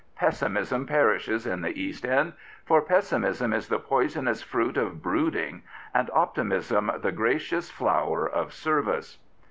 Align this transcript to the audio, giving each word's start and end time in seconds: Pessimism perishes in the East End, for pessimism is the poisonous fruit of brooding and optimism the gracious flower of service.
Pessimism 0.15 0.87
perishes 0.87 1.45
in 1.45 1.61
the 1.61 1.79
East 1.79 2.07
End, 2.07 2.33
for 2.65 2.81
pessimism 2.81 3.53
is 3.53 3.67
the 3.67 3.77
poisonous 3.77 4.41
fruit 4.41 4.75
of 4.75 5.03
brooding 5.03 5.61
and 5.93 6.09
optimism 6.11 6.91
the 7.03 7.11
gracious 7.11 7.69
flower 7.69 8.27
of 8.27 8.51
service. 8.51 9.19